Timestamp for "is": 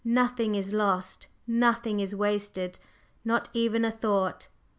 0.55-0.73, 1.99-2.15